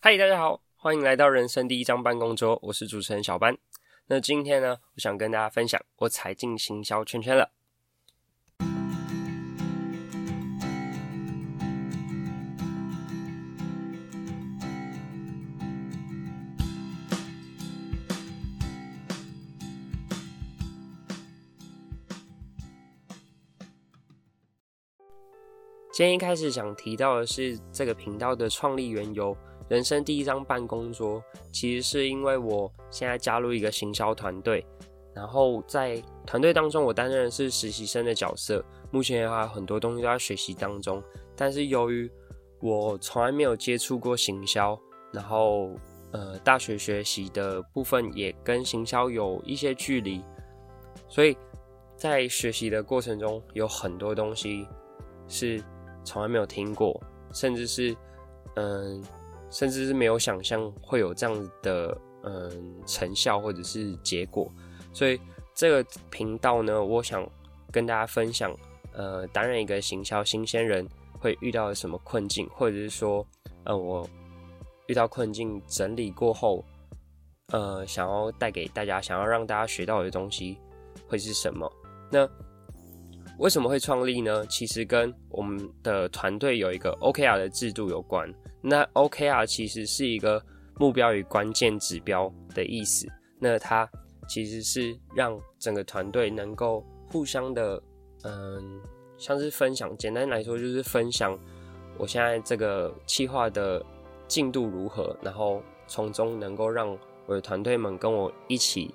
[0.00, 3.58] 嗨，大家好，欢迎来到人生第一张办公桌，我是主持人小班。
[4.06, 7.50] 那今天呢，我想跟大家分享我踩进行销圈圈了。
[25.92, 29.36] 今天一开始想提到的是这个频道的创立缘由。
[29.68, 31.22] 人生第一张办公桌，
[31.52, 34.66] 其实是因为我现在加入一个行销团队，
[35.14, 38.64] 然后在团队当中，我担任的是实习生的角色。
[38.90, 41.02] 目前还有很多东西都在学习当中，
[41.36, 42.10] 但是由于
[42.60, 44.78] 我从来没有接触过行销，
[45.12, 45.70] 然后
[46.12, 50.24] 呃，大学学习的部分也跟行销有一些距离，
[51.08, 51.36] 所以
[51.94, 54.66] 在学习的过程中，有很多东西
[55.26, 55.62] 是
[56.04, 56.98] 从来没有听过，
[57.34, 57.94] 甚至是
[58.56, 59.04] 嗯。
[59.50, 64.50] 甚至是没有想象会有这样的嗯成效或者是结果，
[64.92, 65.20] 所以
[65.54, 67.28] 这个频道呢，我想
[67.72, 68.54] 跟大家分享，
[68.92, 70.86] 呃，担任一个行销新鲜人
[71.18, 73.26] 会遇到什么困境，或者是说，
[73.64, 74.08] 呃，我
[74.86, 76.64] 遇到困境整理过后，
[77.52, 80.58] 呃，想要带给大家，想要让大家学到的东西
[81.06, 81.70] 会是什么？
[82.10, 82.28] 那
[83.38, 84.44] 为什么会创立呢？
[84.46, 88.28] 其实跟我们的团队有一个 OKR 的制度有关。
[88.60, 90.42] 那 OKR 其实是一个
[90.76, 93.06] 目标与关键指标的意思。
[93.38, 93.88] 那它
[94.28, 97.80] 其实是让整个团队能够互相的，
[98.24, 98.80] 嗯，
[99.16, 99.96] 像是分享。
[99.96, 101.38] 简单来说，就是分享
[101.96, 103.80] 我现在这个企划的
[104.26, 106.90] 进度如何，然后从中能够让
[107.26, 108.92] 我的团队们跟我一起，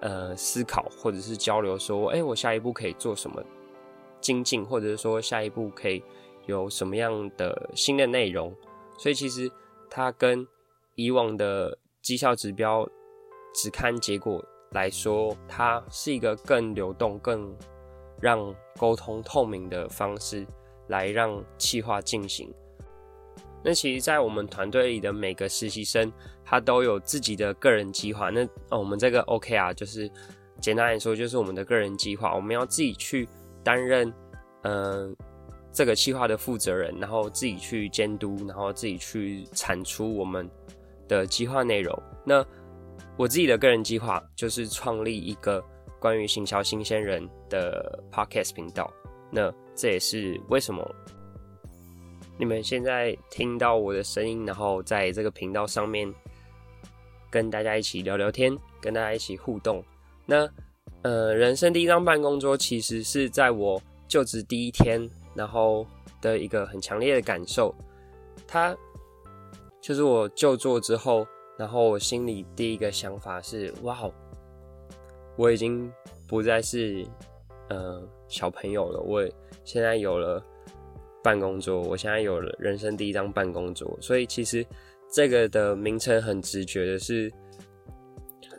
[0.00, 3.44] 呃，思考或者是交流，说，哎，我下一步可以做什么
[4.24, 6.02] 精进，或者是说下一步可以
[6.46, 8.50] 有什么样的新的内容。
[8.96, 9.50] 所以其实
[9.90, 10.46] 它跟
[10.94, 12.88] 以往的绩效指标
[13.54, 17.54] 只看结果来说，它是一个更流动、更
[18.18, 20.46] 让沟通透明的方式
[20.88, 22.50] 来让企划进行。
[23.62, 26.12] 那其实，在我们团队里的每个实习生，
[26.44, 28.30] 他都有自己的个人计划。
[28.30, 30.10] 那我们这个 OKR 就是
[30.60, 33.26] 简单来说，就是我们的个人计划，我们要自己去
[33.62, 34.12] 担任，
[34.64, 35.16] 嗯、呃。
[35.76, 40.48] 这个企划的负责人，然后自己去监督，然后自己去产出我们
[41.08, 42.00] 的计划内容。
[42.24, 42.46] 那
[43.16, 45.60] 我自己的个人计划就是创立一个
[45.98, 48.88] 关于行销新鲜人的 podcast 频道。
[49.32, 50.88] 那这也是为什么
[52.38, 56.08] 你们现在听到我的声音，然后在这个频道上面
[57.28, 59.82] 跟大家一起聊聊天，跟大家一起互动。
[60.24, 60.48] 那
[61.02, 63.82] 呃，人生第一张办公桌其实是在我
[64.14, 65.10] 就职第一天。
[65.34, 65.84] 然后
[66.22, 67.74] 的一个很强烈的感受，
[68.46, 68.72] 他
[69.80, 71.26] 就是我就座之后，
[71.58, 74.08] 然后我心里第一个想法是：哇，
[75.36, 75.92] 我已经
[76.28, 77.04] 不再是
[77.68, 79.28] 呃小朋友了，我
[79.64, 80.40] 现在有了
[81.20, 83.98] 办公桌，我现在有了人生第一张办公桌。
[84.00, 84.64] 所以其实
[85.12, 87.28] 这个的名称很直觉的是，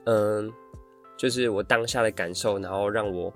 [0.07, 0.51] 嗯，
[1.15, 3.33] 就是我当下的感受，然后让我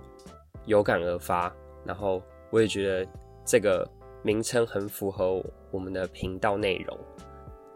[0.65, 3.09] 有感而发，然后我也觉得。
[3.45, 3.83] 这个
[4.21, 6.95] 名称很符合我们的频道内容，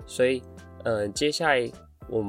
[0.05, 0.39] 所以，
[0.83, 1.71] 呃，接下来
[2.07, 2.23] 我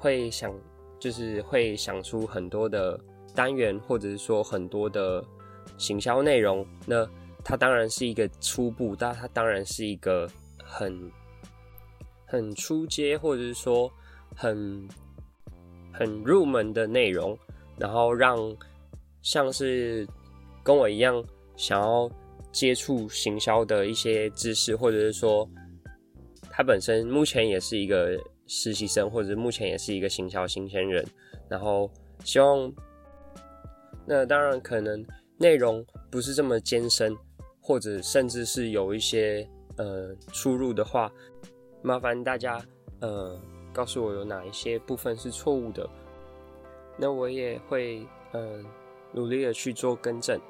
[0.00, 0.52] 会想，
[0.98, 2.98] 就是会想出很多的
[3.32, 5.24] 单元，或者是说很多的
[5.78, 6.66] 行销内容。
[6.84, 7.08] 那
[7.44, 10.28] 它当然是一个初步，但它当然是一个
[10.64, 11.12] 很
[12.26, 13.88] 很初阶，或者是说
[14.34, 14.88] 很
[15.92, 17.38] 很入门的内容，
[17.78, 18.36] 然后让
[19.22, 20.04] 像是
[20.64, 21.24] 跟我一样
[21.56, 22.10] 想要。
[22.52, 25.44] 接触行销的一些知识，或者是说，
[26.48, 28.16] 他本身目前也是一个
[28.46, 31.04] 实习生，或者是目前也是一个行销新鲜人。
[31.48, 31.90] 然后
[32.22, 32.72] 希望，
[34.06, 35.04] 那当然可能
[35.36, 37.12] 内容不是这么艰深，
[37.60, 39.44] 或者甚至是有一些
[39.76, 41.10] 呃出入的话，
[41.82, 42.64] 麻烦大家
[43.00, 43.36] 呃
[43.72, 45.90] 告诉我有哪一些部分是错误的，
[46.96, 48.64] 那我也会嗯、呃、
[49.12, 50.40] 努力的去做更正。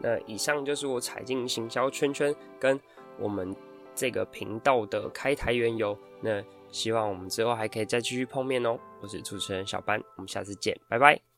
[0.00, 2.78] 那以上就是我踩进行销圈圈跟
[3.18, 3.54] 我们
[3.94, 5.96] 这个频道的开台缘由。
[6.20, 8.78] 那希望我们之后还可以再继续碰面哦。
[9.00, 11.29] 我是主持人小班，我们下次见，拜拜。